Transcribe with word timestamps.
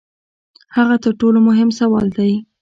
هغه 0.75 0.95
تر 1.03 1.11
ټولو 1.19 1.39
مهم 1.47 1.69
سوال 1.79 2.07
دی. 2.17 2.33